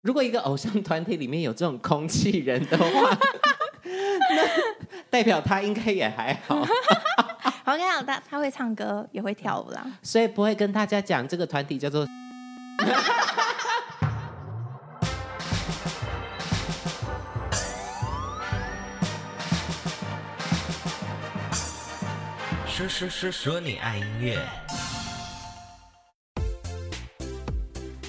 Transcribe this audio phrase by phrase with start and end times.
[0.00, 3.18] 如果一个偶像团体里面有这种空气人的话，
[3.84, 4.48] 那
[5.10, 6.64] 代表他应该也还好。
[7.64, 12.06] 我跟你讲，他他会唱歌，也会跳舞啦，所以不会跟大家讲这个团体叫做。
[22.66, 24.38] 说说说说你爱音乐。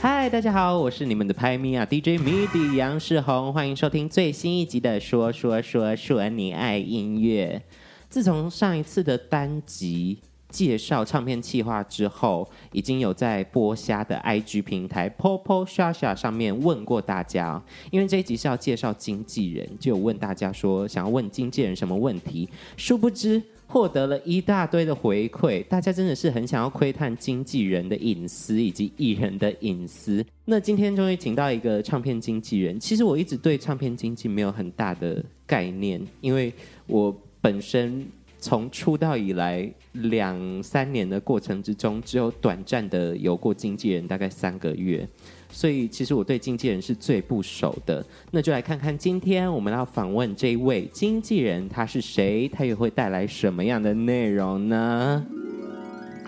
[0.02, 7.62] 嗨，大家好，我是你们的拍咪啊 DJ MIDI 杨世宏，欢迎收听最新一集的说说说说你爱音乐。
[8.08, 23.44] 自从上一次的单集介绍唱片企划之后，已经有在播虾的 IG 平台 Popo Shasha 上面问过大家，因为这一集是要介绍经纪人，就有问大家说想要问经纪人什么问题，殊不知。
[23.72, 30.26] 获得了一大堆的回馈，大家真的是很想要窥探经纪人的隐私以及艺人的隐私。
[30.46, 32.80] 那今天终于请到一个唱片经纪人。
[32.80, 36.52] 其实我一直对唱片经纪没有很大的概念，因为
[36.88, 38.04] 我本身
[38.40, 45.08] 从出道以来两三年的过程之中，只有短暂的有过经纪人，大概三个月。
[45.52, 55.26] 所以其实我对经纪人是最不熟的，那就来看看今天我们要访问这一位经纪人他是谁，他又会带来什么样的内容呢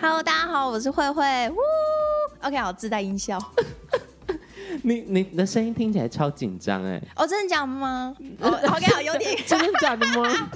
[0.01, 1.23] ？Hello，大家好，我是慧慧。
[1.51, 1.55] 呜
[2.41, 3.39] ，OK，好，自带音效。
[4.83, 6.99] 你你的声音听起来超紧张哎！
[7.15, 8.15] 哦，真的假的吗？
[8.39, 10.49] 哦，OK，好，有点 真的假的吗？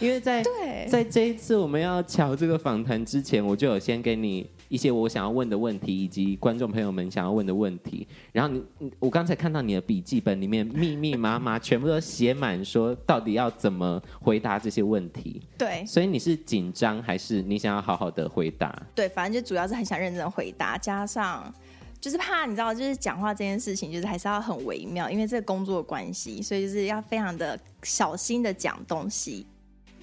[0.00, 4.48] 因为在对在这一次我们要瞧这个访谈之前，我就有先给你。
[4.68, 8.04] 一些我想要问的问题，以及观众朋友们想要问的问题。
[8.32, 15.40] 然后你，我刚才看到你的笔记本里面密密麻麻，全部都写满，说到底要怎么回答这些问题。
[15.56, 18.76] 对，所以你是紧张，还是你想要好好的回答？
[18.92, 21.54] 对，反正就主要是很想认真的回答，加上
[22.00, 29.46] 就是怕你知道，就是讲话这件事情，就是还是要很微妙，因为这个工作关系，所以就是要非常的小心的讲东西。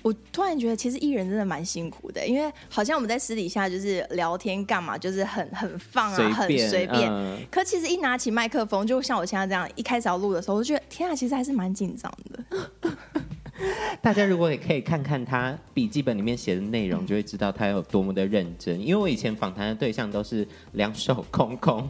[0.04, 7.10] 我突然觉得，其实艺人真的蛮辛苦的，因为好像我们在私底下就是聊天干嘛，就是很很放啊，很随便。
[7.10, 12.92] 嗯、可其实一拿起麦克风，就像我现在这样，一开始要录的时候，我就觉得天啊，其实还是蛮紧张的。
[14.02, 18.80] 大家如果也可以看看他笔记本里面写的内容，就会知道他有多么的认真。
[18.82, 21.88] 因为我以前访谈的对象都是两手空空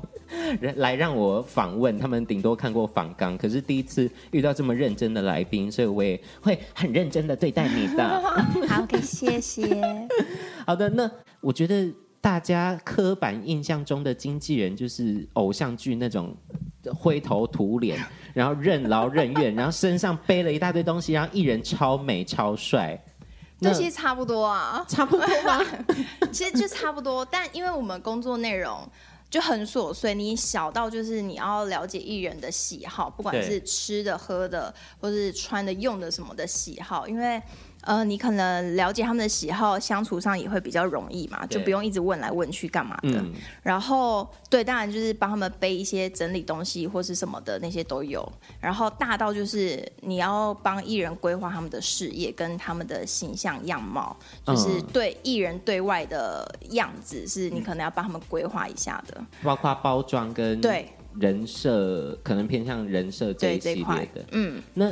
[0.75, 8.21] 来让我访问，他们顶多看过访纲，可是第一次遇到这么认真的来宾，所以我也会很认真的对待你的。
[8.67, 9.81] 好，可以谢谢。
[10.65, 11.09] 好的，那
[11.39, 16.35] 我觉得大家刻板印象中的经纪人就是偶像剧那种
[16.93, 17.97] 灰头土脸。
[18.33, 22.99] 然后任劳任怨，然后身上背了一大堆东西，然后艺人超美超帅，
[23.61, 25.61] 这其实差不多啊，差不多吧？
[26.31, 28.85] 其实就差不多，但因为我们工作内容
[29.29, 37.41] 就很琐碎，你小到就是你要了解艺人的喜好，不管是吃的、喝的，或是穿的、用的什么的喜好，因为。
[37.83, 43.19] 呃，你可能了解他们的喜好，相处上也会比较容易嘛，就不用一直问来问去干嘛的。
[43.19, 48.25] 嗯、然后，对，当然就是帮他们背一些整理东西或是什么的那些都有。
[48.61, 54.15] 然后大到就是你要帮艺人规划他们的事业跟他们的形象样貌，
[54.45, 59.21] 就是对艺人对外的样子，是你可能要帮他们规划一下的。
[59.43, 60.87] 包括包装跟对
[61.19, 64.25] 人设，可能偏向人设这一系列的。
[64.31, 64.89] 嗯，那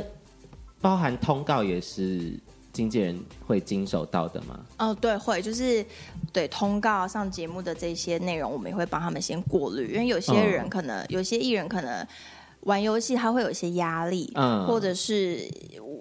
[0.80, 2.38] 包含通告也是。
[2.72, 4.58] 经纪人会经手到的吗？
[4.78, 5.84] 哦，对，会就是
[6.32, 12.06] 对通告上节目的这些内容，我们也会帮他们先过滤，因为有些人可能，哦、有些艺人可能
[12.62, 15.48] 玩游戏他会有一些压力，嗯，或者是。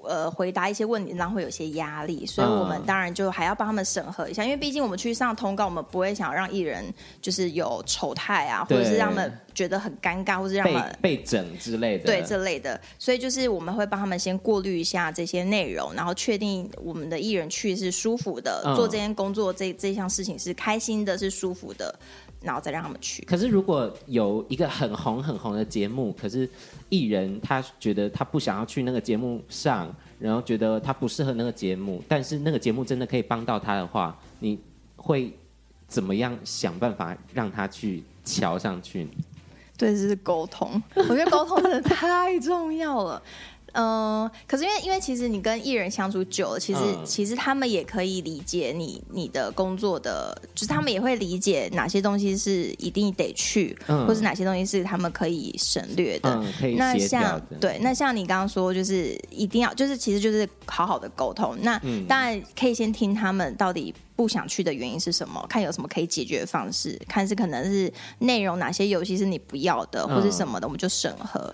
[0.03, 6.91] 呃，回答一些问题，然后会有些压力，所以我们当然就还要帮他们审核一下，因为毕竟我们去上通告，我们不会想要让艺人
[7.21, 21.93] 就是有丑态啊，或者是让他们觉得很尴尬，或者让他们被，被整之类的，对这类的，所以就是我们会帮他们先过滤一下这些内容，然后确定我们的艺人去是舒服的，嗯、做这件工作这这项事情是开心的，是舒服的。
[22.41, 23.23] 然后再让他们去。
[23.25, 26.49] 可是如果有一个很红很红的节目，可是
[26.89, 34.59] 艺人他觉得他不想要去那个节目上，然后觉得他不适合那个节目，但是那个节目真的可以帮到他的话，你
[34.95, 35.31] 会
[35.87, 39.07] 怎么样想办法让他去瞧上去？
[39.77, 40.81] 对，这是沟通。
[40.95, 43.21] 我觉得沟通真的太重要了。
[43.73, 56.29] 嗯，可是因为因为其实你跟艺人相处久了，其实、嗯、其实他们也可以理解你你的工作的，就是他们也会理解哪些东西是一定得去，嗯、或是哪些东西是他们可以省略的。
[56.61, 61.57] 嗯、那像对，那像你刚刚说，就是一定要，就是其实就是好好的沟通。
[61.61, 65.45] 那、嗯、当然可以先听他们到底不想去的原因是什么？
[65.47, 71.53] 看有什么可以解决的方式，看是可能是内容哪些游戏是你不要的，或是什么的，我们就审核。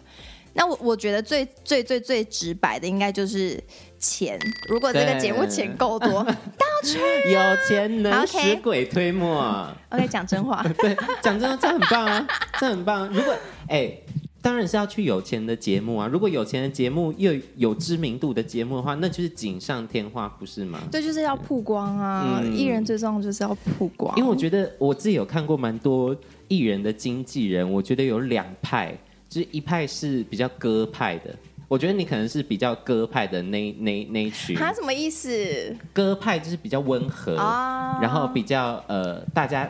[0.57, 3.63] 那我我觉得最最最最直白的应该就是
[4.00, 4.38] 钱。
[4.68, 9.68] 如果这个节目钱够多， 到处、啊、有钱能使鬼推磨。
[9.89, 10.65] OK，讲真话。
[10.81, 12.27] 对，讲真话，这很棒啊，
[12.59, 13.07] 这很棒。
[13.09, 13.31] 如果
[13.68, 14.04] 哎、欸，
[14.42, 16.07] 当然是要去有钱的节目啊。
[16.07, 20.80] 如果有钱的节目又有知名度的节目的话，那就是锦上添花，不是吗？
[20.92, 22.42] 对，就是要曝光啊。
[22.44, 24.12] 艺、嗯、人最重要就是要曝光。
[24.18, 26.15] 因为我觉得我自己有看过蛮多
[26.48, 28.98] 艺人的经纪人，我觉得有两派。
[29.29, 31.35] 就是一派是比较歌派的，
[31.68, 34.56] 我觉得你可能是比较歌派的那那那一群。
[34.56, 35.75] 他什么意思？
[35.94, 38.03] 歌派就是比较温和，oh.
[38.03, 39.69] 然后比较呃大家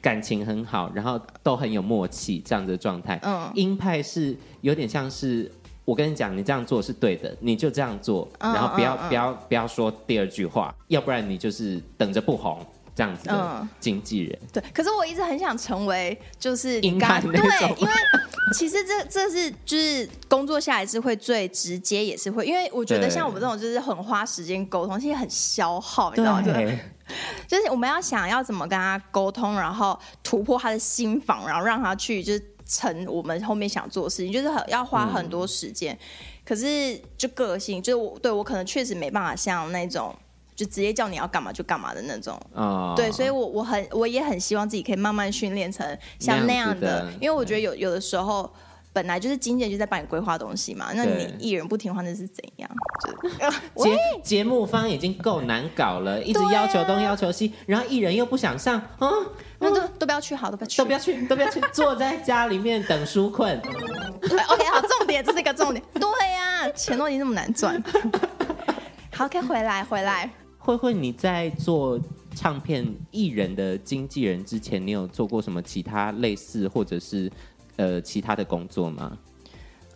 [0.00, 3.18] 感情很好，然后都很有默契这样子的状态。
[3.22, 5.50] 嗯，音派是有点像是
[5.84, 9.08] 我跟你讲，你这样做是对的，你就这样做，然后不要、uh, uh, uh.
[9.08, 12.64] 不要不要说第二句话，要不然你就是等着不红。
[12.94, 14.62] 这样子的经纪人、嗯，对。
[14.74, 17.30] 可是我一直很想成为，就是你刚对，
[17.78, 17.92] 因为
[18.52, 26.42] 其实这这是就是工作下来是会最直接，也是会，因为我觉得像我们这种就是很花时间沟通，其实很消耗，你知道吗？
[27.48, 35.98] 就是我们要想要怎么跟他沟通，然后突破他的心房，然后让他去就是成我们后面想做的事情，就是很要花很多时间、嗯。
[36.44, 40.14] 可是就个性，就是我对我可能确实没办法像那种。
[40.62, 42.94] 就直接叫你要干嘛就干嘛的那种，oh.
[42.96, 45.84] 对，所以我我很我也很希望自己可以慢慢训练成
[46.20, 48.48] 像那样的，样的，因为我觉得有有的时候
[48.92, 52.70] 本来就是经纪人就在帮你规划东西嘛，那你艺人不听话那是怎样？
[53.76, 59.10] 节节目方已经够难搞了，一直要求东要求西，然后艺人又不想上，嗯，
[59.58, 63.58] 那都都不要去，好，都不要去，都不要去，都不要去，坐在家里面等书困。
[64.22, 67.82] OK，好，重点这是一个重点，对呀、啊，钱都已经那么难赚，
[69.14, 70.30] 好，可以回来回来。
[70.64, 71.98] 慧慧，你在做
[72.36, 77.30] 唱片艺人的经纪人之前，你有做过什么其他类似或者是
[77.76, 79.18] 呃其他的工作吗？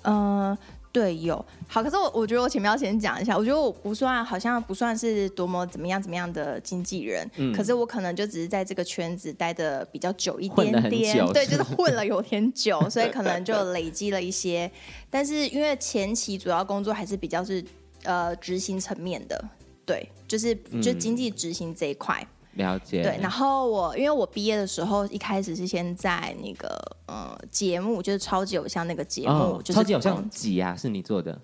[0.03, 0.59] 呃，
[0.91, 1.45] 对，有。
[1.69, 14.69] 好，可是我我觉得我前面要先讲一下，我觉得我不算，好像不算是多么怎么样怎么样的经纪人，嗯，可是我可能就只是在这个圈子待的比较久一点点，对，就是混了有点久，所以可能就 累积了一些。
[15.09, 17.65] 但是因为前期主要工作还是比较是
[18.03, 19.49] 呃执行层面的。
[19.87, 22.21] 对，就是就经济执行这一块、
[22.55, 23.03] 嗯，了解。
[23.03, 30.77] 对，然后我因为我毕业的时候一开始是先在那个呃节目，就是超级偶像那个节目，哦就是、超级偶像几啊？
[30.77, 31.41] 是你做的？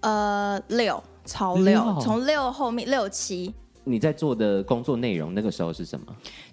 [0.00, 3.52] 呃，六超六，从六后面六七。
[3.82, 6.06] 你在做的工作内容那个时候是什么？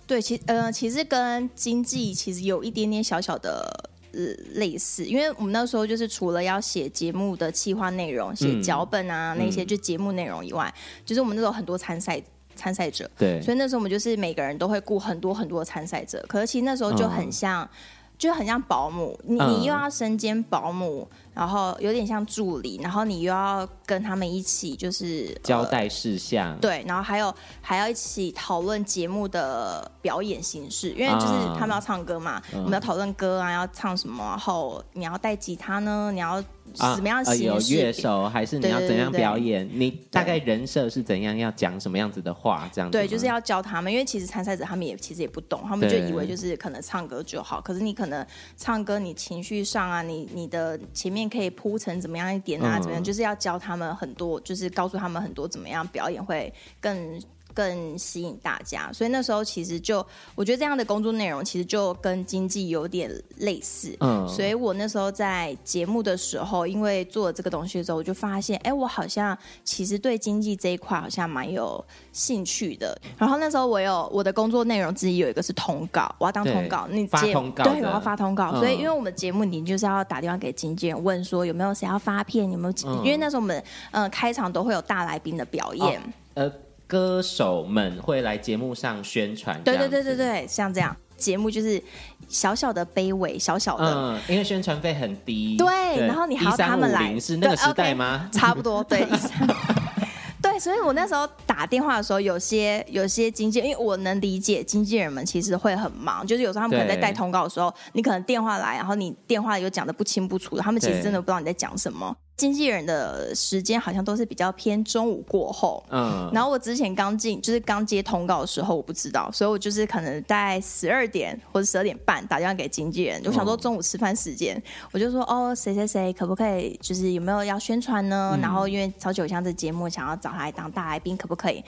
[0.08, 3.90] 对，其呃其实跟经济其实有一点点小小的。
[4.14, 4.20] 呃，
[4.54, 12.22] 类似，因为我们那时候就是除了要写节目的企划内容、写脚本啊、嗯、那些就节目内容以外、嗯，就是我们那时候很多参赛
[12.56, 17.70] 参赛者，对，所以那时候我们就是每个人都会雇很多很多参赛者，可是其实那时候就很像，哦、
[18.18, 21.08] 就很像保姆，你你又要身兼保姆。
[21.34, 36.44] 嗯然后有点像助理，然后你又要跟他们一起就是交代事项，对，然后还有还要一起讨论节目的表演形式，因为就是他们要唱歌嘛，我们要讨论歌啊，要唱什么，然后你要带吉他呢，你要。
[36.74, 37.48] 怎么样形式？
[37.48, 39.70] 啊呃、有乐手还是你要怎样表演？
[39.74, 41.38] 你大概人设是怎样？
[41.38, 42.70] 要讲什么样子的话？
[42.74, 42.98] 这样子。
[42.98, 47.60] 对，就是要教他们，因为其实参赛者他们也其实也不懂，他们就以为就是可能唱歌就好。
[47.62, 48.26] 可是你可能
[48.58, 52.80] 唱歌，你情绪上啊，你你的前面可以铺成怎么样一点啊？
[52.80, 53.04] 怎么样？
[53.04, 57.22] 就是要教他们很多，就是告诉他们很多怎么样表演会更。
[57.54, 60.06] 更吸引大家，所以那时候其实就
[60.36, 63.96] 我觉得这样的工作内容其实就跟经济有点类似。
[64.00, 72.98] 嗯，所以我那时候在节目的时候，因为做了这个东西的时候，我就发现，哎，我好像其实对经济这一块好像蛮有兴趣的。
[73.18, 78.56] 然后那时候我有我的工作内容之一有一个是通告，我要当通告，你发通告，对，我要发通告。
[78.56, 82.74] 所以因为我们节目你就是要打电话给经纪人问说有没有谁要发片，有没有？
[82.86, 83.58] 嗯、因为那时候我们
[83.92, 86.04] 嗯、呃、开场都会有大来宾的表演，哦、
[86.36, 86.52] 呃。
[86.92, 91.82] 歌手们会来节目上宣传，对对对对对，像这样节目就是
[92.28, 98.28] 小小的卑微，小小的，嗯，因为宣传费很低，对，对，然后你还要他们来，是那个时代吗？
[98.34, 99.08] 差不多，对，
[100.44, 112.14] 对，所以我那时候打电话的时候，有些有些经纪人，因为我能理解经纪人们其实会很忙，就是有时候他们可能在带通告的时候，你可能电话来，然后你电话又讲的不清不楚的，他们其实真的不知道你在讲什么。
[112.38, 128.32] 经纪人的时间好像都是比较偏中午过后，嗯，然后我之前刚进，就是刚接通告的时候，我不知道，所以我就是可能在十二点或者十二点半打电话给经纪人，我想说中午吃饭时间，嗯，我就说哦，谁谁谁可不可以，就是有没有要宣传呢？
[128.34, 131.64] 嗯，然后因为超级偶像这节目想要找他来当大来宾，可不可以？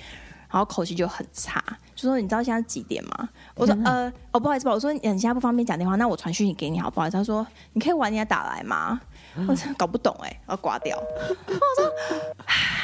[0.49, 1.63] 然后口气就很差，
[1.95, 3.29] 就说你知道现在几点吗？
[3.55, 7.09] 我说呃哦不好意思吧，我说你现在不方便讲电话，那我传讯息给你好不好？
[7.09, 9.01] 他说你可以晚点打来吗？
[9.47, 10.97] 我真搞不懂哎、欸，要挂掉。
[11.47, 11.91] 我说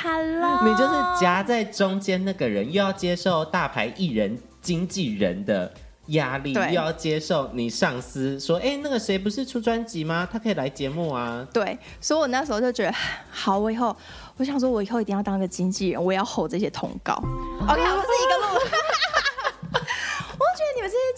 [0.03, 5.71] ，Hello， 你就是夹在中间那个人，又要接受大牌艺人经纪人的
[6.07, 10.27] 压力，又要接受你上司说，哎、欸，那个谁不是出专辑吗？
[10.31, 11.45] 他可以来节目啊。
[11.53, 12.93] 对，所以我那时候就觉得，
[13.29, 13.95] 好，我以后
[14.37, 17.13] 我想说，我以后一定要当个经纪人，我要吼这些通告。
[17.61, 18.59] OK，我是一个路。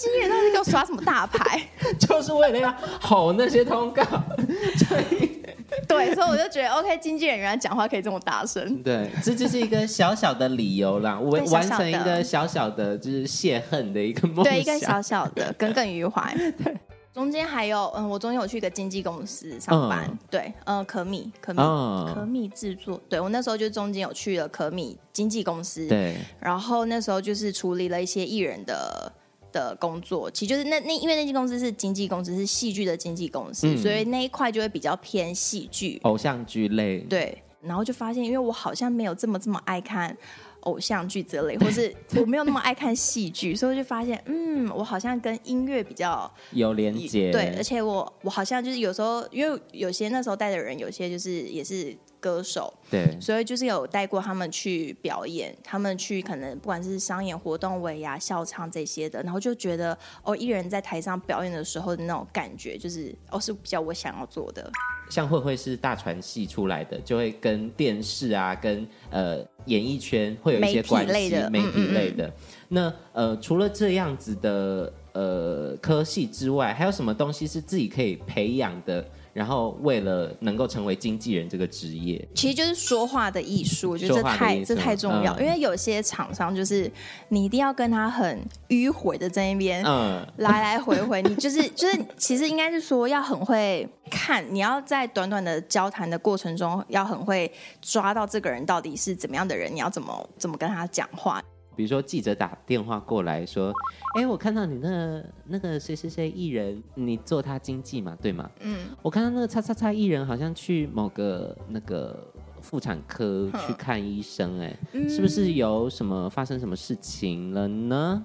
[0.01, 1.61] 经纪人到底给我耍什么大牌？
[1.99, 4.03] 就是为了要吼那些通告。
[5.87, 8.81] 对，所以我就觉得，OK，经纪人原来讲话可以这么大声。
[8.81, 14.45] 对，这就是一个小小的理由啦， 完完成一个小小的，就是泄恨的一个梦想。
[14.45, 16.35] 对，一个小小的耿耿于怀。
[16.57, 16.75] 对，
[17.13, 20.05] 中间还有，嗯，我中间有去一个经纪公司上班。
[20.09, 22.99] 嗯、对，嗯，可米，可米，嗯、可米制作。
[23.07, 25.87] 对，我那时候就中间有去了可米经纪公司。
[25.87, 29.11] 对，然后那时候就是处理了一些艺人的。
[29.51, 36.99] 的工作，其实就是那那因为那间公司是经纪公司，是戏剧的经纪公司，嗯、所以那一块就会比较偏戏剧、偶像剧类。
[37.01, 40.15] 对，然后就发现，因为我好像没有这么这么爱看
[40.61, 47.31] 偶像剧之类，或是 我没有那么爱看戏剧，所以就发现，嗯，我好像跟音乐比较有连接。
[47.31, 51.95] 对，而且我我好像就是有时候，因为有些那时候带的人，有些就是也是。
[52.21, 64.71] 歌手，对，所以就是有带过他们去表演，他们去可能不管是商演活动、尾牙、校唱这些的，然后就觉得哦，艺人在台上表演的时候的那种感觉，就是哦是比较我想要做的。
[65.09, 71.49] 像慧慧是大传系出来的，就会跟电视啊，跟呃演艺圈会有一些关系，媒体类的。
[71.49, 72.27] 媒体类的。
[72.27, 72.33] 嗯嗯嗯。
[72.69, 79.05] 那呃，除了这样子的呃科系之外，还有什么东西是自己可以培养的？
[79.33, 85.33] 然后为了能够成为经纪人这个职业，其实就是说话的艺术，我觉得这太这太重要。
[85.35, 86.91] 嗯、因为有些厂商就是
[87.29, 101.41] 你一定要跟他很迂回的在那边，嗯，来来回回，你就是 就是其实应该是说要很会看，你要在短短的交谈的过程中要很会抓到这个人到底是怎么样的人，你要怎么怎么跟他讲话。
[101.75, 103.73] 比如说记者打电话过来说
[104.15, 108.49] ：“哎，我看到你那个、那个谁谁谁艺人，你做他经纪嘛，对吗？
[108.59, 112.27] 嗯，我看到那个叉叉叉艺人好像去某个那个
[112.61, 118.23] 妇产科去看医生，哎，是不是有什么发生什么事情了呢？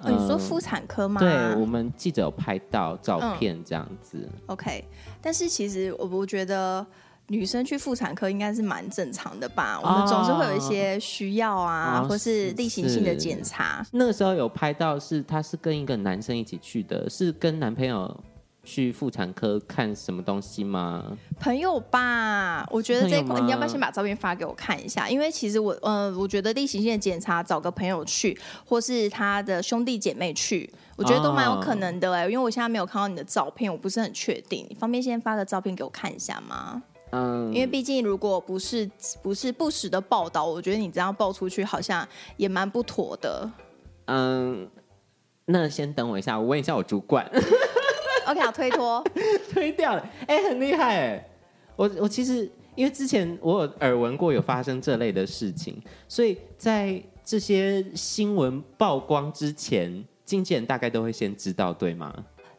[0.00, 1.20] 哦，你说妇产科吗？
[1.20, 4.18] 对，我们记者有拍到照片这样子。
[4.20, 4.84] 嗯，OK，
[5.22, 6.86] 但是其实我我觉得。
[7.28, 9.80] 女生去妇产科应该是蛮正常的吧？
[9.82, 13.84] 我们总是会有一些需要啊，哦、或是例行性的检查。
[13.92, 18.16] 那个时候有拍到是，她是跟一个男生一起去的，是跟男朋友
[18.62, 21.04] 去妇产科看什么东西吗？
[21.40, 25.08] 朋友吧，我觉得这一块你要不要先把照片发给我看一下？
[25.08, 36.82] 因为其实我，嗯、呃，我觉得例行性的检查找个朋友去，或是他的兄弟姐妹去，我觉得都蛮有可能的哎、因为我现在没有看到你的照片，我不是很确定，你方便先发个照片给我看一下吗？
[37.10, 38.90] 嗯，因为毕竟如果不是
[39.22, 43.50] 不是不实的报道，我觉得你这样报出去好像也蛮不妥的。
[44.06, 44.68] 嗯，
[45.46, 47.24] 那先等我一下，我问一下我主管。
[48.26, 49.04] OK，好，推脱，
[49.52, 50.02] 推掉了。
[50.26, 51.28] 哎、欸，很厉害哎！
[51.76, 62.12] 我我其实因为之前我有耳闻过有发生这类的事情，所以在这些新闻曝光之前，经纪人大概都会先知道，对吗？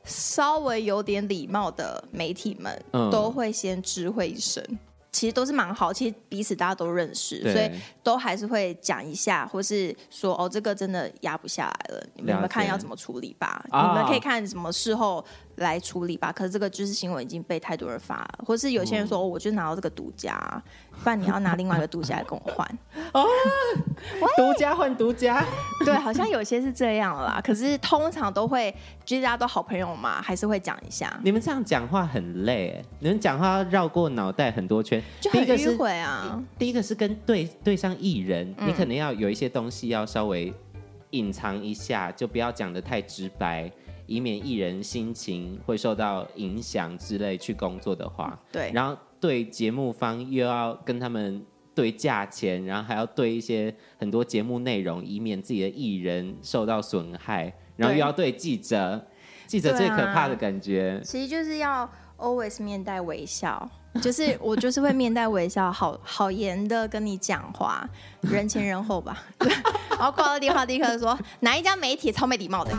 [0.08, 4.78] 稍微有点礼貌的媒体们都会先知会一声，嗯、
[5.12, 7.70] 其实都是蛮好，其实彼此大家都认识，所以
[8.02, 13.64] 都还是会讲一下，或是说哦，这个真的压不下来了，你们看要怎么处理吧？
[13.70, 15.24] 解你们可以看什么事后。
[15.58, 20.64] 来处理吧，可是这个就是新闻已经被太多人发了，或是有些人说，我就拿到这个独家，
[21.04, 22.68] 不然你要拿另外一个独家来跟我换。
[23.14, 23.26] 哦，
[24.36, 25.44] 独家换独家，
[25.86, 27.40] 对，好像有些是这样啦。
[27.44, 28.74] 可是通常都会，
[29.06, 31.18] 其实大家都好朋友嘛，还是会讲一下。
[31.24, 36.42] 你们这样讲话很累，你们讲话要绕过脑袋很多圈，就很迂回啊。
[36.60, 40.54] 第一个是跟对对上艺人，你可能要有一些东西要稍微
[41.12, 43.72] 隐藏一下，就不要讲的太直白。
[44.10, 63.70] 以免艺人心情会受到影响之类去工作的话，对，然后对节目方又要跟他们对价钱，然后还要对一些很多节目内容，以免自己的艺人受到损害，然后又要对记者，对记者最可怕的感觉，啊、其实就是要 always 面带微笑，
[64.02, 67.88] 就是我就是会面带微笑，好好言的跟你讲话，
[68.22, 69.24] 人前人后吧，
[69.92, 72.76] 然后挂了电话立刻说哪一家媒体超没礼貌的。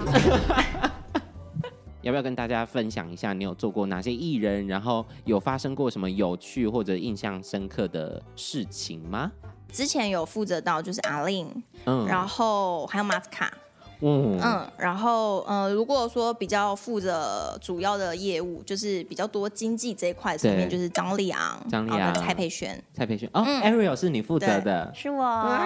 [2.03, 9.33] 要不要跟大家分享一下，你有做过哪些艺人，然后有发生过什么有趣或者印象深刻的事情吗？
[9.71, 11.51] 之前有负责到就是阿令，
[11.85, 13.53] 嗯，然后还有马斯卡，
[14.01, 25.59] 嗯嗯，然后呃，如果说比较负责主要的业务，就是比较多经济这一块上面，就是张立昂、张立昂、蔡佩轩、蔡佩轩，哦、嗯、，Ariel 是你负责的，是我。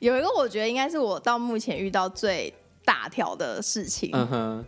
[0.00, 2.50] 有一个我觉得应该是我到目前遇到最
[2.86, 4.10] 大条的事情，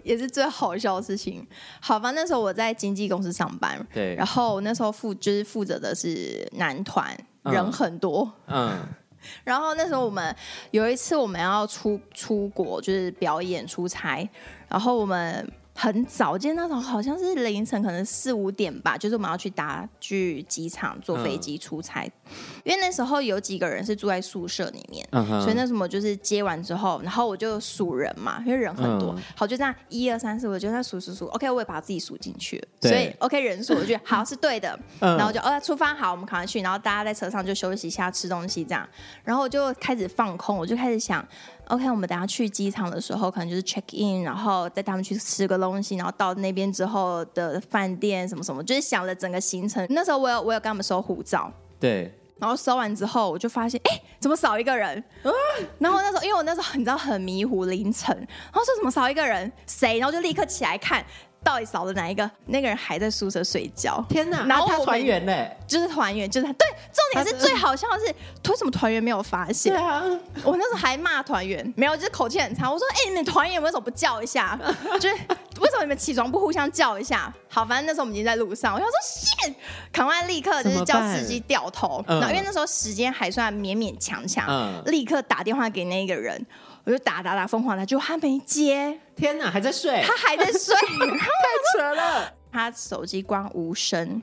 [0.03, 1.47] 也是最好笑的事情。
[1.81, 8.77] 好吧，那时候我在经纪公司上班，对，然后那时候负就是负责的是男团，人很多，嗯，
[9.45, 10.35] 然后那时候我们
[10.73, 14.29] 有一次我们要出出国，就是表演出差，
[14.69, 15.51] 然后我们。
[15.81, 22.33] 很早，今天那时候好像是凌晨，可能四五点吧，就是我们要去搭去机场坐飞机出差，嗯，
[22.65, 38.85] 因为那时候有几个人是住在宿舍里面，嗯，所以那什么就是接完之后，然后我就数人嘛，因为人很多，嗯，好就这样一二三四，我就在数数数，OK，我也把自己数进去了，所以 OK 人数我觉得好是对的，嗯，然后就哦出发好，我们赶快去，然后大家在车上就休息一下吃东西这样，
[39.23, 41.25] 然后我就开始放空，我就开始想。
[41.69, 49.87] OK，我们等下去机场的时候，可能就是 check in，然后带他们去吃个东西，然后到那边之后的饭店什么什么，就是想了整个行程。
[49.91, 54.97] 那时候我有我有跟他们收护照，对，然后收完之后，我就发现，哎，怎么少一个人？
[55.23, 55.31] 啊、
[55.79, 59.53] 然后那时候，因为我那时候你知道很迷糊，凌晨，然后说怎么少一个人？
[59.67, 59.99] 谁？
[59.99, 61.05] 然后就立刻起来看。
[61.43, 62.31] 到底少了哪一个？
[62.47, 64.05] 那个人还在宿舍睡觉。
[64.09, 64.45] 天哪！
[64.47, 65.33] 然后他团员呢？
[65.67, 66.53] 就是团员，就是他。
[66.55, 68.07] 对，重点是最好笑的是，
[68.51, 69.73] 为什么团员没有发现？
[69.73, 70.03] 对啊，
[70.45, 72.71] 我那时候还骂团员，没有，就是口气很差。
[72.71, 74.59] 我说：“哎、欸，你们团员为什么不叫一下？
[75.01, 75.15] 就是
[75.61, 78.75] 为什么你们起床不互相叫一下？”好，反正那时候我们已经在路上。
[78.75, 79.55] 我想说：“谢，
[79.91, 86.45] 赶快立刻就是叫司机掉头。”然后因为那时候时间还算勉勉强强，嗯，立刻打电话给那个人。
[86.89, 88.99] 我就打打打疯狂打，就他没接。
[89.15, 90.03] 天哪，还在睡？
[90.03, 90.75] 他还在睡，
[91.21, 91.29] 太
[91.75, 92.33] 扯了。
[92.51, 94.23] 他手机关无声.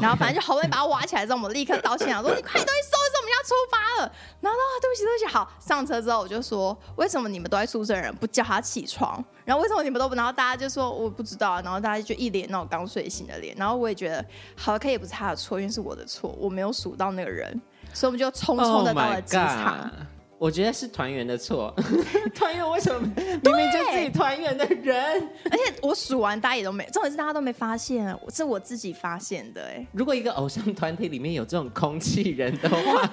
[0.00, 4.12] 然后反正就好不容易把他挖起来之后，我们立刻道歉，说你快东西收拾，我们要出发了。
[4.40, 9.22] 然后对不起对不起，好，上车之后我就说，为什么你们都在宿舍人不叫他起床？
[9.44, 10.14] 然后为什么你们都不？
[10.14, 13.54] 然后大家就说我不知道，然后大家就一脸那种刚睡醒的脸。
[13.58, 14.24] 然后我也觉得，
[14.56, 17.60] 好，可以也不是他的错，因为是我的错，我没有数到那个人，
[17.92, 19.80] 所以我们就匆匆的到了机场。
[19.80, 19.90] Oh
[20.38, 21.74] 我觉得是团员的错，
[22.34, 25.28] 团员为什么明明就自己团员的人？
[25.50, 29.62] 而且我数完，大家也都没，重点是大家都没发现，是我自己发现的。
[29.62, 33.10] 哎，如果一个偶像团体里面有这种空气人的话，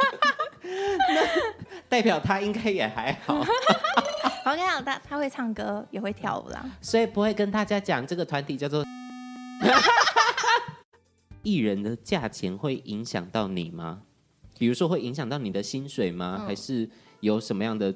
[0.61, 1.27] 那
[1.87, 3.35] 代表他应该也还好。
[4.45, 8.83] 我跟你讲，他他会唱歌，也会跳舞啦，所以不会跟大家讲这个团体叫做
[11.41, 14.01] 艺人的价钱会影响到你吗？
[14.59, 16.37] 比如说会影响到你的薪水吗？
[16.41, 16.87] 嗯、还是
[17.23, 17.93] 有什么样的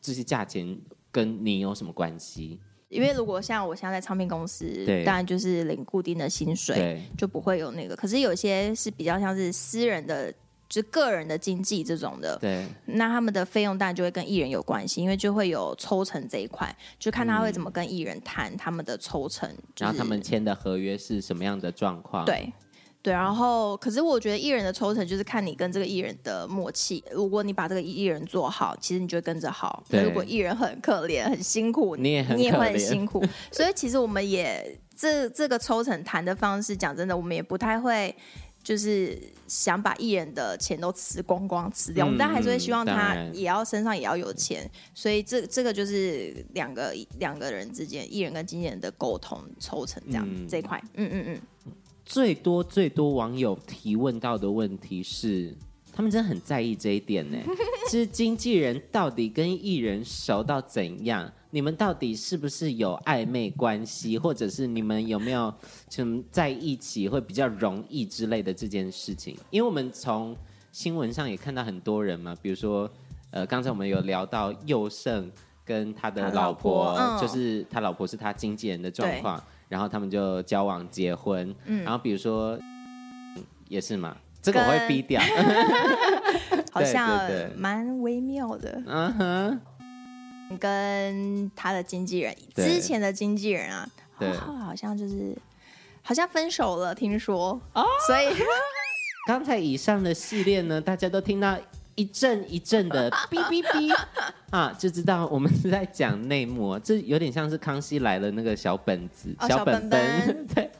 [0.00, 0.76] 这些价钱
[1.10, 2.58] 跟你有什么关系？
[2.88, 7.94] 因为如果像我现在在唱片公司，当然就是领固定的薪水，就不会有那个。
[7.94, 10.32] 可是有些是比较像是私人的，
[10.68, 22.24] 就是个人的经纪这种的，对，那他们的费用当然就会跟艺人有关系，因为就会有抽成这一块，就看他会怎么跟艺人谈他们的抽成，就是，然后他们签的合约是什么样的状况？
[22.24, 22.50] 对。
[23.02, 27.02] 对，然后可是我觉得艺人的抽成就是看你跟这个艺人的默契。
[27.10, 29.82] 如果你把这个艺人做好，其实你就会跟着好。
[29.88, 30.04] 对。
[30.04, 33.20] 如果艺人很可怜、很辛苦，你也很你也会很辛苦。
[33.50, 38.14] 所以其实我们也这这个抽成谈的方式，讲真的，我们也不太会，
[38.62, 42.04] 就是想把艺人的钱都吃光光吃掉。
[42.04, 44.70] 嗯、我们但还是会希望他也要身上也要有钱。
[44.94, 50.80] 所以这这个就是两个两个人之间，艺人跟经纪人的沟通抽成这样、嗯、这一块。
[50.94, 51.40] 嗯嗯嗯。
[52.04, 55.54] 最多最多网友提问到的问题是，
[55.92, 57.38] 他们真的很在意这一点呢。
[57.88, 61.30] 其实经纪人到底跟艺人熟到怎样？
[61.50, 65.52] 你们到底是不是有暧昧关系，或者是你们有没有
[65.90, 69.36] 什么在一起会比较容易之类的这件事情？
[69.50, 70.34] 因为我们从
[70.70, 72.90] 新闻上也看到很多人嘛，比如说，
[73.30, 75.30] 呃，刚才我们有聊到佑胜
[75.62, 79.42] 跟他的老婆，老婆就是他老婆是他经纪人的状况。
[79.72, 82.58] 然后他们就交往结婚，嗯，然后比如说
[83.68, 85.18] 也是嘛，这个我会逼掉，
[86.70, 87.18] 好像
[87.56, 89.60] 蛮微妙的，嗯哼，
[90.60, 95.34] 跟他的经纪人之前的经纪人啊，对，好像就是
[96.02, 97.58] 好像分手了，听说。
[97.72, 98.26] 哦，所以
[99.26, 101.56] 刚才以上的系列呢，大家都听到。
[101.94, 103.94] 一阵一阵的 哔哔哔
[104.50, 109.34] 啊，就知道我们是在讲内幕，这有点像是康熙来了那个小本子。
[109.48, 110.70] 小本本 对，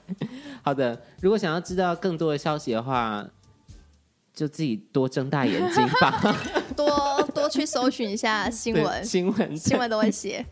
[0.62, 1.00] 好的。
[1.20, 3.26] 如果想要知道更多的消息的话，
[4.34, 6.36] 就自己多睁大眼睛吧，
[6.76, 10.44] 多多去搜寻一下新闻，新闻新闻都会写。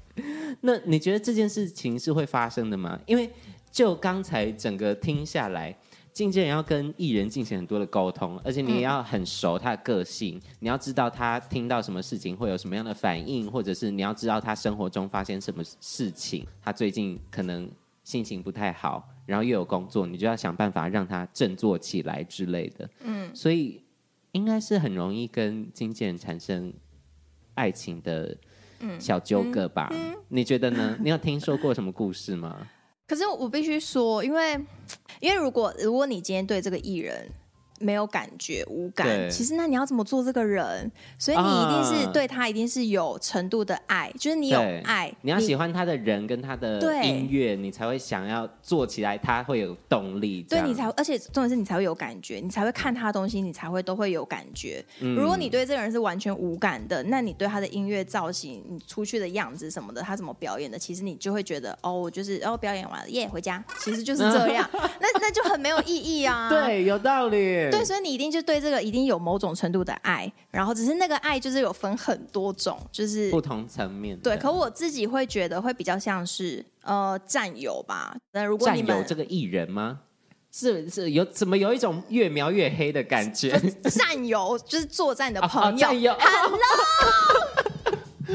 [0.61, 2.99] 那你觉得这件事情是会发生的吗？
[3.07, 3.31] 因为
[3.71, 5.75] 就刚才整个听下来。
[6.13, 17.71] 经纪人要跟艺人进行很多的沟通，而且你也要很熟他的个性，嗯、你要知道他听到什么事情会有什么样的反应，或者是你要知道他生活中发生什么事情，他最近可能
[18.03, 22.91] 心情不太好，然后又有工作，你就要想办法让他振作起来之类的。
[23.05, 23.83] 嗯，所以
[24.33, 26.73] 应该是很容易跟经纪人产生
[27.55, 28.37] 爱情的
[28.99, 29.89] 小纠葛吧？
[29.93, 30.97] 嗯嗯嗯、你觉得呢？
[31.01, 32.67] 你有听说过什么故事吗？
[33.11, 34.53] 可是我必须说，因为
[35.19, 37.29] 因为如果如果你今天对这个艺人。
[37.81, 39.29] 没有感觉，无感。
[39.29, 40.91] 其实，那你要怎么做这个人？
[41.19, 50.43] 所以你一定是对他，一定是有程度的爱，就是你有爱，你要喜欢他的人跟他的音乐，你才会想要做起来，他会有动力。
[50.49, 54.85] 对你才，而且重点是你才会有感觉，你才会看他的东西，你才会都会有感觉。
[55.01, 66.49] 嗯、如果你对这个人是完全无感的，那你对他的音乐造型、你出去的样子什么的，他怎么表演的，其实你就会觉得哦，我就是哦，表演完了耶，回家，其实就是这样， 那那就很没有意义啊。
[66.51, 67.70] 对，有道理。
[67.71, 74.19] 对，所以你一定就对这个一定有某种程度的爱，然后只是那个爱就是有分很多种，就是不同层面。
[74.19, 78.17] 对，可我自己会觉得会比较像是呃战友吧。
[78.33, 80.01] 那如果你们这个艺人吗？
[80.53, 83.57] 是是有怎么有一种越描越黑的感觉？
[83.89, 85.79] 战友就是作战的朋友。
[85.79, 86.59] 战友，Hello。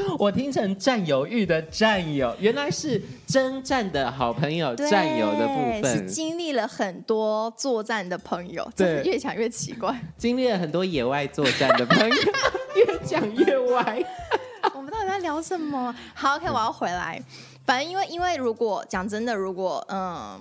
[0.20, 10.00] 我听成占有欲的占有，原来是征战的好朋友，对战友的部分是经历了很多作战的朋友，对，越讲越奇怪。
[10.18, 12.16] 经历了很多野外作战的朋友，
[12.76, 14.04] 越讲越歪。
[14.74, 15.94] 我们到底在聊什么？
[16.14, 17.22] 好，OK，我要回来。
[17.66, 20.40] 反正因为因为如果讲真的，如果嗯，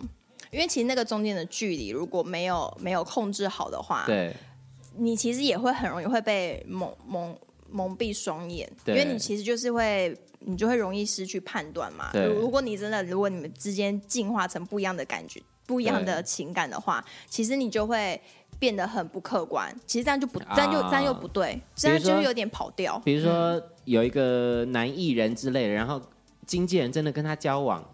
[0.50, 4.34] 因为其实那个中间的距离如果没有没有控制好的话，对，
[4.96, 7.36] 你其实也会很容易会被蒙蒙。
[7.74, 12.08] 蒙蔽双眼，对因为你其实就是会，你就会容易失去判断嘛。
[12.12, 18.20] 对如果你真的，如果你们之间进化成不一样的感觉、不一样的情感的话，其实你就会
[18.60, 19.74] 变得很不客观。
[19.88, 22.96] 其实这样就不，这样就这样又不对，这样就有点跑调。
[23.00, 26.00] 比如说有一个男艺人之类的，然后
[26.46, 27.84] 经纪人真的跟他交往，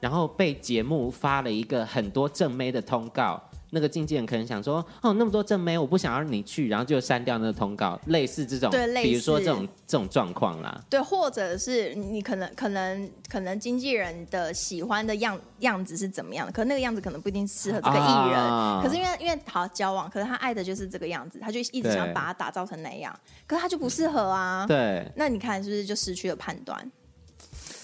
[0.00, 3.42] 然后被节目发了一个很多正妹的通告。
[3.74, 10.80] 那个经纪人可能想说，哦，那么多正妹，我不想让你去，然后就删掉那个通告，类似这种，对，类似，比如说这种这种状况啦。
[10.88, 18.38] 对，或者是你可能可能可能经纪人的喜欢的样样子是怎么样的，可是那个样子可能不一定适合这个艺人。
[18.40, 23.12] 啊、可是因为因为好交往，可是他爱的就是这个样子，他就一直想把它打造成那样，
[23.46, 24.64] 可是他就不适合啊。
[24.68, 26.90] 对，那你看是不是就失去了判断？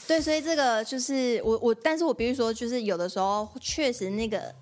[0.07, 4.55] 对，所以这个就是我我，但是我必须说，就是有的时候确实那个。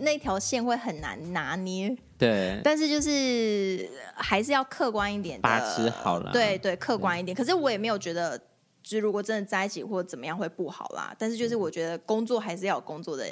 [0.00, 7.34] 那条线会很难拿捏，对，但是就是还是要客观一点的，把持好了，对对，客观一点。
[7.34, 8.38] 可是我也没有觉得，
[8.82, 11.14] 就是如果真的在一起或者怎么样会不好啦。
[11.18, 13.26] 但是就是我觉得工作还是要有工作的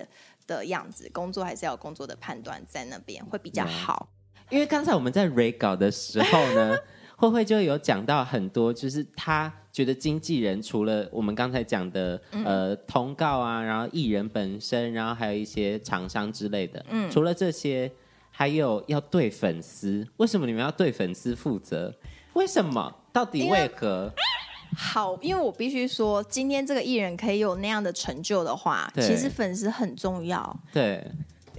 [0.47, 4.09] 的样子，工作还是要有工作的判断在那边会比较好。
[4.51, 6.77] 因为刚才我们在 re 稿的时候呢。
[7.19, 17.89] 慧慧就有讲到很多，就是他觉得经纪人除了我们刚才讲的呃通告啊，然后艺人本身，然后还有一些厂商之类的，嗯，除了这些，
[18.33, 20.05] 还有要对粉丝。
[20.17, 21.95] 为什么你们要对粉丝负责？
[22.33, 22.93] 为什么？
[23.13, 24.13] 到底为何？
[24.77, 30.61] 好，因为我必须说，今天这个艺人可以有那样的成就的话，其实粉丝很重要。
[30.73, 31.07] 对。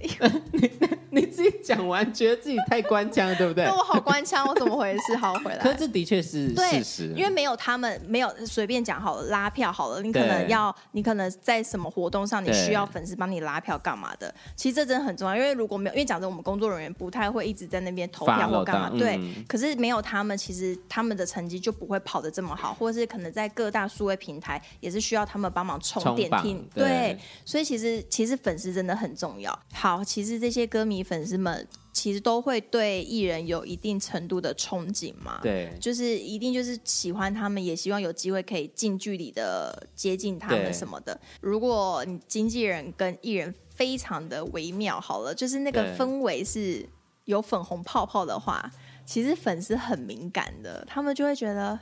[1.12, 3.64] 你自己讲完，觉得自己太官腔了，对不对？
[3.64, 5.16] 那我好官腔，我怎么回事？
[5.16, 5.58] 好回来。
[5.58, 14.32] 可是这的确是事实，因为没有他们，没有随便讲好了拉票好了，你可能要，你可能在什么活动上，你需要粉丝帮你拉票干嘛的？
[14.54, 18.88] 其实这真的很重要，因为如果没有，因为讲真，我们工作人员不太会一直在那边投票或干嘛。
[18.96, 26.64] 对，嗯、可是没有他们，其实他们的成绩就不会跑得这么好，或者是可能在各大数位平台也是需要他们帮忙充电听。
[26.72, 29.58] 对，对，所以其实其实粉丝真的很重要。
[29.72, 30.99] 好，其实这些歌迷。
[31.02, 41.18] 粉丝们其实都会对艺人有一定程度的憧憬嘛，对，就是一定就是喜欢他们，也希望有机会可以近距离的接近他们什么的。
[41.40, 46.88] 如果你经纪人跟艺人非常的微妙，好了，就是那个氛围是
[47.24, 48.70] 有粉红泡泡的话，
[49.04, 51.78] 其实粉丝很敏感的，他们就会觉得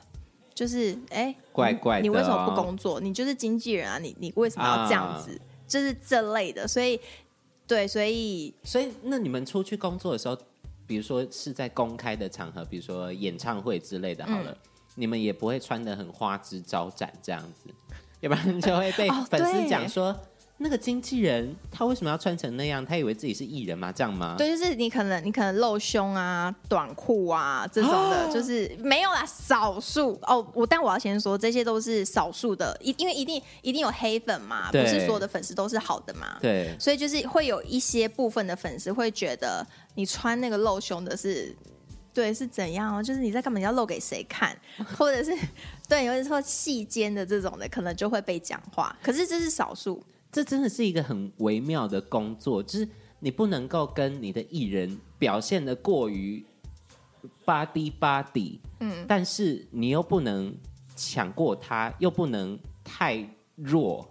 [0.55, 2.99] 就是哎，怪怪的，哦，你为什么不工作？
[2.99, 5.33] 你就是经纪人啊，你你为什么要这样子？
[5.33, 6.99] 啊，就是这类的，所以。
[7.69, 10.37] 对，所以所以那你们出去工作的时候，
[10.87, 14.57] 比如说是在公开的场合，比如说演唱会之类的，好了，嗯、
[14.95, 17.71] 你们也不会穿的很花枝招展这样子，
[18.21, 20.21] 要不然就会被粉丝讲说，哦、
[20.61, 22.85] 那个经纪人他为什么要穿成那样？
[22.85, 23.93] 他以为自己是艺人吗？
[23.93, 24.35] 这样吗？
[24.37, 30.45] 对，就是你可能你可能露胸啊、短裤啊这种的，哦、就是没有啦，少数哦。
[30.53, 36.39] 我但我要先说，这些都是少数的，一因为一定一定有黑粉嘛，不是所有的粉丝都是好的嘛。
[36.41, 41.55] 对，所以就是会有一些部分的粉丝会觉得你穿那个露胸的是，
[42.13, 43.01] 对，是怎样？
[43.05, 43.59] 就是你在干嘛？
[43.59, 44.59] 你要露给谁看？
[44.99, 45.33] 或者是
[45.89, 48.97] 对，有的时候细肩的这种的，可能就会被讲话。
[49.01, 50.03] 可是这是少数。
[50.31, 52.89] 这真的是一个很微妙的工作，就是
[53.21, 56.45] 你不能够跟你的艺人表现的过于
[57.45, 60.55] body body，嗯，但是你又不能
[60.95, 64.09] 抢过他，又不能太弱，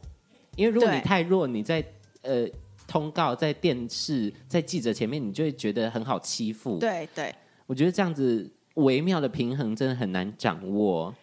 [0.56, 1.86] 因为如果你太弱，你在
[2.24, 2.48] 呃
[2.88, 6.80] 通告、在电视、在记者前面，你就会觉得很好欺负。
[6.80, 7.34] 对对，
[7.66, 11.14] 我觉得这样子微妙的平衡真的很难掌握。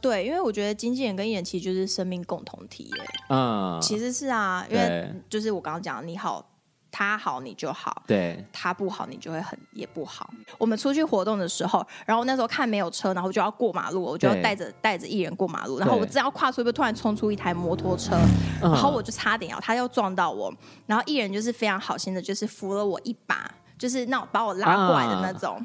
[0.00, 3.04] 对，因为我觉得经纪人跟艺人其实就是生命共同体耶。
[3.28, 6.44] 嗯，其实是啊，因为就是我刚刚讲，你好，
[6.90, 10.30] 他好你就好，对，他不好你就会很也不好。
[10.56, 18.16] 我们出去活动的时候，然后那时候看没有车，然后就要过马路，我就要带着带着艺人过马路，然后我只要跨出一步，突然冲出一台摩托车，
[18.60, 20.52] 然后我就差点要他要撞到我，
[20.86, 25.64] 然后艺人就是非常好心的，就是扶了我一把，就是那种把我拉过来的那种。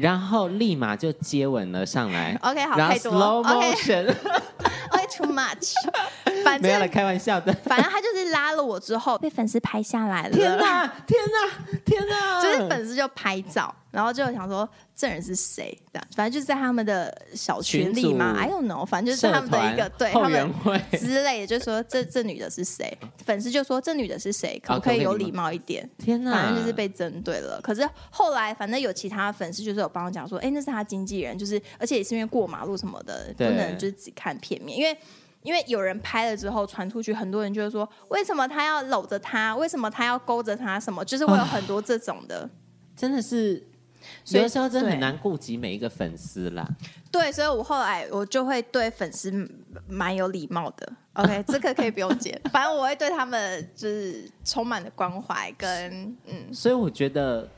[0.00, 2.38] 然后立马就接吻了上来。
[2.42, 4.06] OK，好，然后 slow motion。
[4.90, 5.72] OK，too much。
[6.44, 7.52] 反正没有了，开玩笑的。
[7.64, 10.30] 反正他就是拉了我之后，被粉丝拍下来了。
[10.30, 12.42] 天哪， 天哪，天哪！
[12.42, 15.76] 就是粉丝就拍照，然后就想说这人是谁？
[15.92, 18.34] 这样，反正就是在他们的小群里嘛。
[18.38, 20.52] I don't know，反正就是他们的一个对他们
[20.92, 22.96] 之类的，就是说这这女的是谁？
[23.24, 24.60] 粉丝就说这女的是谁？
[24.64, 25.88] 可不可以有礼貌一点？
[25.98, 27.60] 天哪，反正就是被针对了。
[27.62, 34.96] 可是后来，反正有其他粉丝就是有帮我讲说，哎，那是他经纪人，就是而且也是因为过马路什么的，不能就是只看片面，因为。
[35.48, 39.56] 因为有人拍了之后传出去，很多人就会说：为什么他要搂着他？
[39.56, 40.78] 为什么他要勾着他？
[40.78, 41.02] 什么？
[41.02, 42.46] 就是会有很多这种的，
[42.94, 43.66] 真的是，
[44.26, 46.68] 有的时候真的很难顾及每一个粉丝啦。
[47.10, 49.32] 对，所以我后来我就会对粉丝
[49.88, 50.92] 蛮有礼貌的。
[51.14, 56.52] OK， 这个可以不用剪，反正我会对他们就是充满了关怀跟嗯。
[56.52, 57.48] 所以我觉得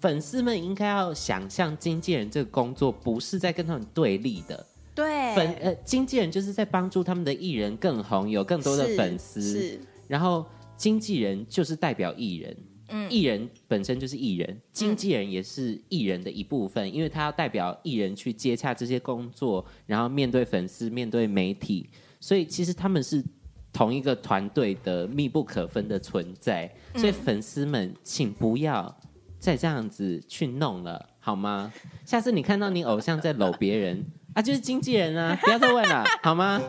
[0.00, 4.66] 粉丝们应该要想象经纪人这个工作不是在跟他们对立的。
[4.94, 9.42] 对，粉呃，经纪人就是在帮助他们的艺人更红，有更多的粉丝。
[9.42, 12.56] 是，然后经纪人就是代表艺人，
[12.88, 23.20] 嗯，艺人本身就是艺人，经纪人也是艺人的一部分，嗯，因为他要代表艺人去接洽这些工作，然后面对粉丝，面对媒体，所以其实他们是
[23.72, 26.72] 同一个团队的密不可分的存在。
[26.94, 28.96] 所以粉丝们，请不要
[29.40, 31.72] 再这样子去弄了，好吗？
[32.04, 34.04] 下次你看到你偶像在搂别人。
[34.34, 35.38] 啊，就是经纪人啊！
[35.42, 36.60] 不要再问了，好吗？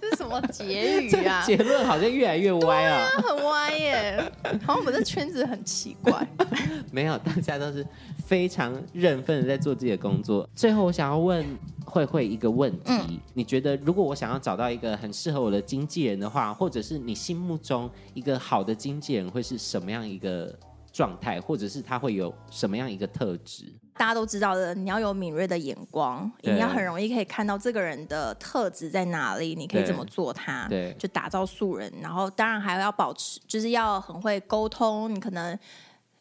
[0.00, 1.42] 这是什么结语啊？
[1.46, 4.32] 结论好像越来越歪啊，啊很歪耶！
[4.62, 6.28] 好像我们这圈子很奇怪。
[6.92, 7.86] 没有，大家都是
[8.26, 10.48] 非常认份的在做自己的工作。
[10.54, 11.44] 最后，我想要问
[11.86, 20.54] 慧慧一个问题：嗯、你觉得，如果我想要找到一个很适合我的经纪人的话，或者是你心目中一个好的经纪人会是什么样一个
[20.92, 23.64] 状态，或者是他会有什么样一个特质？
[23.96, 31.92] 大家都知道的，你要有敏锐的眼光，你要很容易可以看到这个人的特质在哪里，你可以怎么做他，对，就打造素人。
[32.00, 35.58] 然后当然还要保持，就是要很会沟通，你可能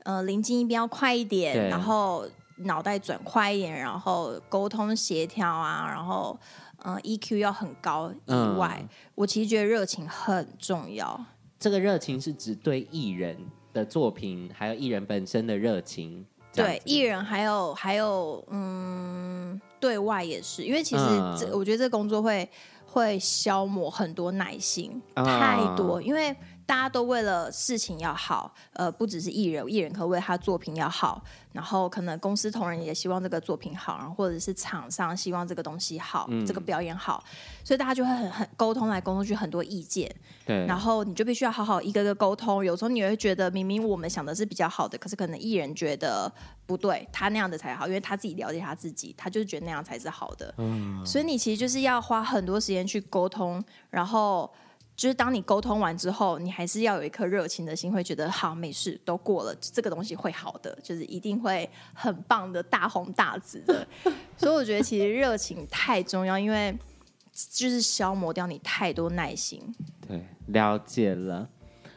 [0.04, 2.28] 呃临机一边要快一点，然后
[2.58, 6.38] 脑袋转快一点，然后沟通协调啊，然后
[6.84, 11.26] 嗯、呃、EQ 要很高以外，嗯、我其实觉得热情很重要。
[11.58, 13.38] 这个热情是指对艺人
[13.72, 16.26] 的作品，还有艺人本身的热情。
[16.54, 21.04] 对艺人还有还有嗯，对外也是，因为其实
[21.38, 22.50] 这、嗯、我觉得这工作会
[22.86, 26.36] 会消磨很多耐心，嗯、太多，因为。
[26.70, 31.20] 大家都为了事情要好，呃，不只是艺人，艺人可为他作品要好，
[31.52, 37.24] 然后可能公司同仁也希望这个作品好，然后或者是厂商希望这个东西好，嗯、这个表演好，
[37.64, 42.64] 所以大家就会很很沟通来沟通去很多意见，对，然后你就必须要好好一个个沟通。
[42.64, 46.32] 有时候你会觉得明明我们想的是比较好的，可是可能艺人觉得
[46.68, 50.54] 不对，他那样的才好，因为他自己了解他自己，他就是觉得那样才是好的。
[50.60, 54.48] 嗯，所以你其实就是要花很多时间去沟通，然后。
[55.00, 63.88] 就是当你沟通完之后，你还是要有一颗热情的心，会觉得好，没事，都过了，这个东西会好的，就是一定会很棒的，大红大紫的。
[64.36, 66.78] 所以我觉得其实热情太重要，因为
[67.32, 69.64] 就是消磨掉你太多耐心。
[70.06, 71.48] 对，了解了。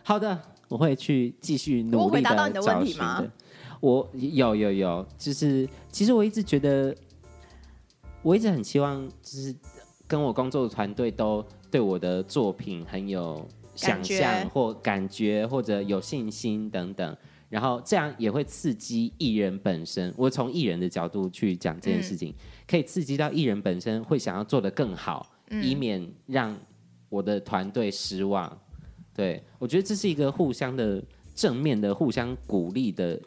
[0.04, 1.98] 好的，我会去继续努力的。
[1.98, 3.20] 我回答到你的问题吗？
[3.80, 6.94] 我有有有，就是其实我一直觉得，
[8.22, 9.52] 我一直很希望，就是
[10.06, 11.44] 跟我工作的团队都。
[11.72, 17.16] 对我的作品很有想象或感觉，或者有信心等等。
[17.48, 20.12] 然后这样也会刺激艺人本身。
[20.18, 22.35] 我从艺人的角度去讲这件事情，嗯、
[22.68, 26.54] 可以刺激到艺人本身会想要做得更好，嗯、以免让
[27.08, 28.54] 我的团队失望。
[29.14, 31.02] 对，我觉得这是一个互相的
[31.35, 33.18] 正面的、互相鼓励的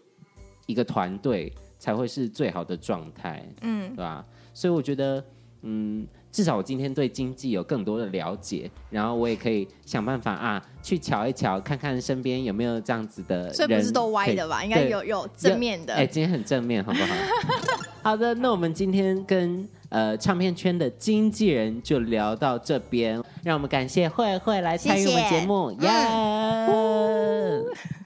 [0.68, 3.44] 一个团队，才会是最好的状态。
[3.62, 4.24] 嗯，对吧？
[4.54, 5.26] 所以我觉得，
[5.64, 6.06] 嗯。
[6.36, 13.54] 至少我今天对经济有更多的了解，然后我也可以想办法啊，去瞧一瞧，看看身边有没有这样子的人。
[13.54, 14.62] 所以不是都歪的吧？
[14.62, 15.94] 应该有有正面的。
[15.94, 17.16] 哎，今天很正面，好不好？
[18.04, 25.90] 好的，那我们今天跟呃唱片圈的经纪人就聊到这边，让我们感谢慧慧来参与我们节目，耶！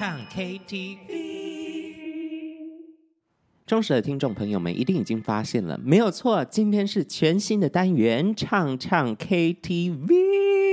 [0.00, 0.96] 唱 KTV，
[3.66, 10.69] 忠实的听众朋友们一定已经发现了，没有错，今天是全新的单元——唱唱 KTV。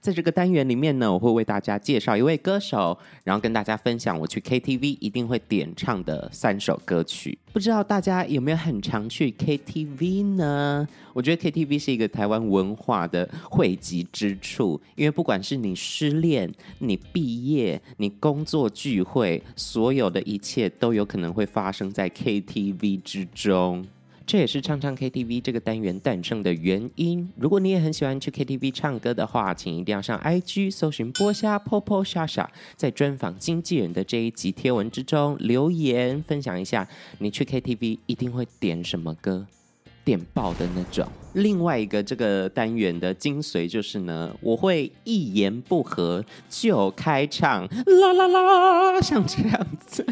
[0.00, 7.38] 在这个单元里面呢，我会为大家介绍一位歌手，然后跟大家分享我去 KTV 一定会点唱的三首歌曲。
[7.52, 10.86] 不知道大家有没有很常去 KTV 呢？
[11.12, 23.84] 我觉得 KTV 是一个台湾文化的汇集之处，因为不管是你失恋、你毕业、你工作聚会，所有的一切都有可能会发生在 KTV 之中。
[24.28, 27.26] 这也是唱唱 KTV 这个单元诞生的原因。
[27.38, 36.86] 如果你也很喜欢去 KTV 唱歌的话，请一定要上 IG 搜寻波虾 Popo 莎莎，在专访经纪人的这一集贴文之中留言分享一下，
[37.20, 39.46] 你去 KTV 一定会点什么歌，
[40.04, 41.08] 点爆的那种。
[41.32, 50.04] 另外一个这个单元的精髓就是呢，我会一言不合就开唱，啦啦啦，像这样子。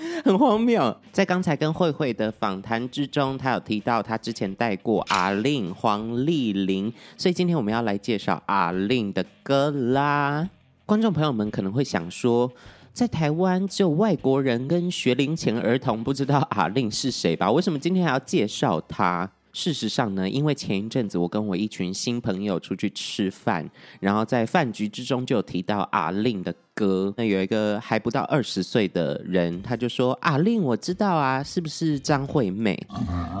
[0.24, 10.48] 很荒谬，在刚才跟慧慧的访谈之中，她有提到她之前带过阿令黄丽玲，所以今天我们要来介绍阿令的歌啦。
[10.86, 12.50] 观众朋友们可能会想说，
[12.92, 17.50] 在台湾只有外国人跟学龄前儿童不知道阿令是谁吧？
[17.50, 19.30] 为什么今天还要介绍他？
[19.52, 23.68] 事实上呢，因为前一阵子我跟我一群新朋友出去吃饭，
[24.00, 27.12] 然后在饭局之中就有提到 A-Lin 的歌。
[27.16, 32.78] 那有一个还不到二十岁的人，他就说：“A-Lin 我知道啊，是不是张惠妹？”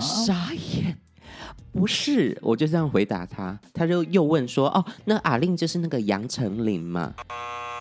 [0.00, 0.96] 傻眼，
[1.72, 3.58] 不是，我就这样回答他。
[3.72, 7.14] 他就又问说：“哦，那 A-Lin 就是那个杨丞琳嘛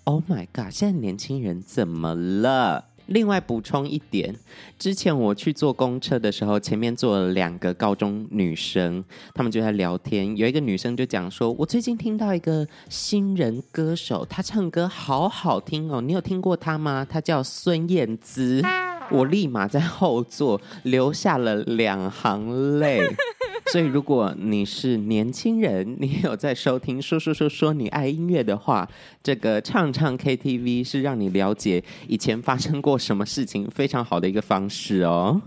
[0.05, 0.71] ？”Oh my god！
[0.71, 2.85] 现在年轻人怎么了？
[3.09, 4.35] 另外补充一点，
[4.77, 10.35] 之前我去坐公车的时候，前面坐了两个高中女生，她们就在聊天。
[10.37, 17.05] 有一个女生就讲说：“我最近听到一个新人歌手，她唱歌好好听哦，你有听过她吗？
[17.07, 18.61] 她叫孙燕姿。”
[19.11, 23.01] 我立马在后座流下了两行泪。
[23.71, 28.89] 所以，如果你是年轻人，你有在收听说说说说你爱音乐的话，
[29.21, 35.41] 这个唱唱 KTV 是让你了解以前发生过什么事情非常好的一个方式哦。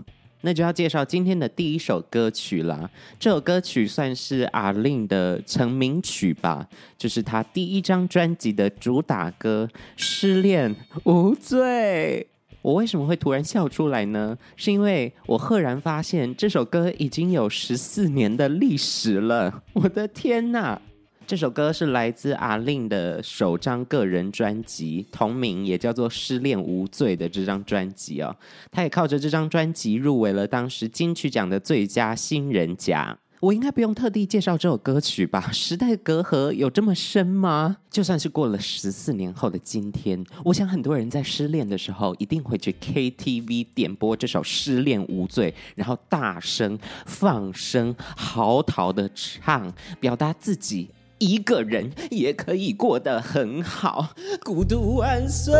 [0.45, 2.89] 那就要介绍今天的第一首歌曲啦。
[3.17, 12.27] 这首歌曲算是 A-Lin 的成名曲吧，就是他第一张专辑的主打歌《失恋无罪》。
[12.63, 14.35] 我为什么会突然笑出来呢？
[14.55, 19.61] 是因为我赫然发现这首歌已经有十四年的历史了。
[19.73, 20.79] 我的天呐！
[21.25, 28.35] 这首歌是来自 A-Lin 的首张个人专辑，同名也叫做《失恋无罪》的这张专辑哦。
[28.71, 33.17] 他也靠着这张专辑入围了当时金曲奖的最佳新人奖。
[33.43, 35.41] 我应该不用特地介绍这首歌曲吧？
[35.51, 37.75] 时代隔阂有这么深吗？
[37.91, 50.87] 就算是过了十四年后的今天，我想很多人在失恋的时候一定会去 KTV 点播这首《失恋无罪》，然后大声放声嚎啕的唱，表达自己。
[51.23, 55.53] 一个人也可以过得很好，孤独万岁，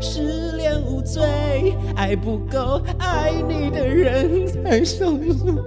[0.00, 5.18] 失恋无罪，爱不够爱你的人才受。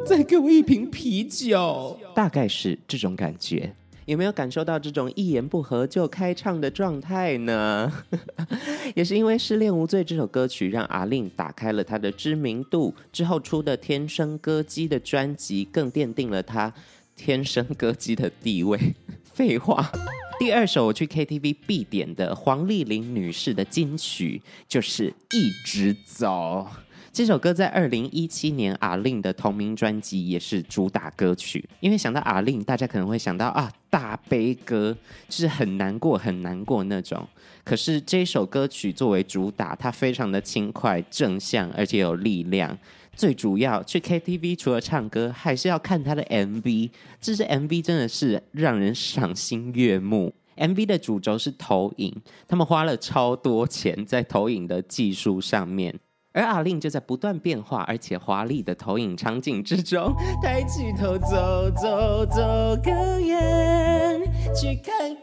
[0.06, 3.74] 再给我一瓶啤酒，大概是这种感觉。
[4.06, 7.92] 有没有感受到这种一言不合就开唱的状态呢？
[8.96, 16.74] 也是因为《失恋无罪》这首歌曲，让 A-Lin 打开了他的知名度，之后出的《天生歌姬》的专辑，更奠定了他。
[17.18, 18.80] 天生歌姬的地位，
[19.26, 19.92] 废话。
[20.40, 26.68] 第二首我去 KTV 必点的黄丽玲女士的金曲就是《一直走》。
[27.12, 31.68] 这首歌在二零一七年 A-Lin 的同名专辑也是主打歌曲。
[31.80, 34.96] 因为想到 A-Lin，大家可能会想到啊，大悲歌，
[35.28, 37.28] 就是很难过、很难过那种。
[37.64, 42.78] 可是这首歌曲作为主打，它非常的轻快、正向，而且有力量。
[43.18, 46.92] 最主要去 KTV 除了唱歌，还是要看他的 MV。
[47.20, 50.36] 这支 MV 真的是让人赏心悦目。
[50.56, 52.16] MV 的主轴是投影，
[52.48, 56.00] 他们花了超多钱在投影的技术上面。
[56.32, 60.14] 而 A-Lin 就在不断变化而且华丽的投影场景之中，
[60.44, 64.22] 抬起头走走走更远，
[64.54, 65.16] 去看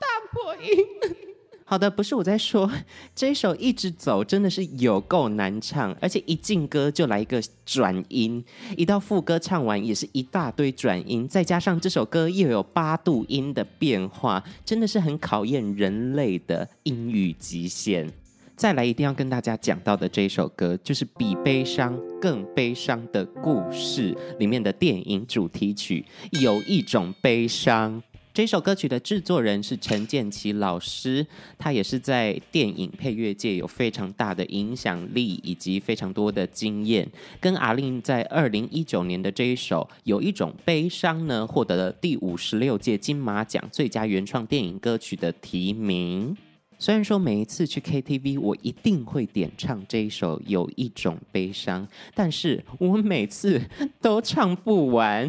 [0.00, 1.31] 大破音。
[1.72, 2.70] 好的，不是我在说，
[3.16, 8.44] 这一首一直走真的是有够难唱，而且一进歌就来一个转音，
[8.76, 18.06] 一到副歌唱完也是一大堆转音，再加上这首歌又有八度音的变化，真的是很考验人类的音域极限。
[18.54, 28.02] 再来一定要跟大家讲到的这一首歌，就是比悲伤更悲伤的故事里面的电影主题曲，有一种悲伤。
[28.34, 31.26] 这首歌曲的制作人是陈建奇老师，
[31.58, 37.06] 他也是在电影配乐界有非常大的影响力以及非常多的经验。
[37.38, 46.34] 跟阿信在二零一九年的这一首《有一种悲伤》呢，获得了第五十六届金马奖最佳原创电影歌曲的提名。
[46.82, 53.62] 虽然说每一次去 KTV，我一定会点唱这一首《有一种悲伤》，但是我每次
[54.00, 55.28] 都唱不完。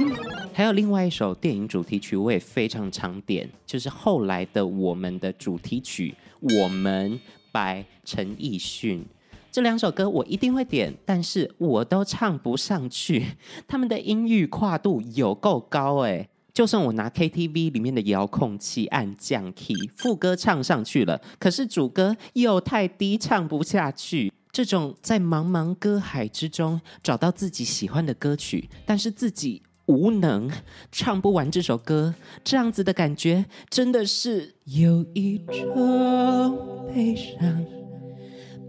[0.52, 6.16] 还有另外一首电影主题曲，我也非常常点，就是后来的《我们的主题曲》
[6.64, 7.12] 《我们》
[7.52, 9.06] by 陈奕迅。
[9.52, 13.28] 这两首歌我一定会点，但是我都唱不上去，
[13.68, 16.28] 他们的音域跨度有够高哎。
[16.54, 24.32] 就算我拿 KTV 里面的遥控器按降 key，副歌唱上去了，可是主歌又太低，唱不下去。
[24.52, 30.48] 这种在茫茫歌海之中找到自己喜欢的歌曲，但是自己无能
[30.92, 37.66] 唱不完这首歌，这样子的感觉真的是有一种悲伤，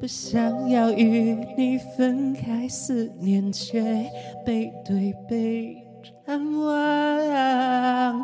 [0.01, 4.11] 不想要与你分开，思念却
[4.47, 5.84] 背对背。
[6.27, 8.21] 盼望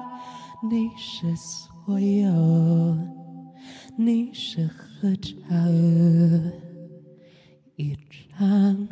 [0.70, 2.99] 你是所有，
[3.97, 5.68] 你是合唱
[7.76, 8.89] 一场。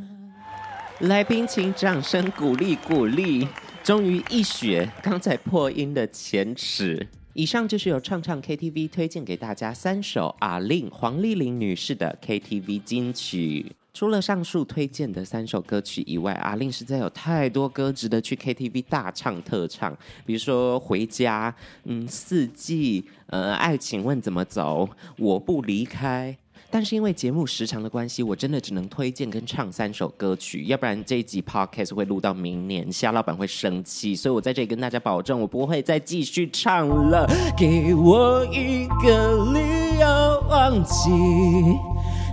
[1.00, 3.46] 来宾，请掌声鼓励鼓励！
[3.84, 7.06] 终于一雪刚才破音的前耻。
[7.34, 13.72] 以上就是由唱唱 KTV 推荐给大家三首 A-Lin 黄丽玲女士的 KTV 金曲。
[13.98, 19.92] 除了上述推荐的三首歌曲以外阿令实在有太多歌值得去 KTV 大唱特唱，
[20.24, 21.50] 比如说《回家》、
[21.82, 24.86] 嗯，《四季》、呃，《爱请问怎么走》、
[25.18, 26.32] 《我不离开》。
[26.70, 34.14] 但是因为节目时长的关系，我真的只能推荐跟唱三首歌曲，要不然这一集 Podcast 会录到明年，夏老板会生气。
[34.14, 37.28] 所以我在这里跟大家保证，我不会再继续唱了。
[37.58, 41.10] 给我一个理由忘记。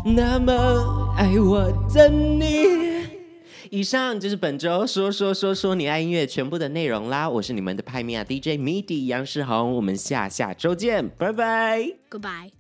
[0.08, 2.86] 那么爱我的你。
[3.72, 7.28] 以上就是本周说说说说你爱音乐全部的内容啦！
[7.28, 11.80] 我是你们的派米亚 DJ MIDI 杨世宏，我们下下周见，拜拜
[12.10, 12.55] ，Goodbye。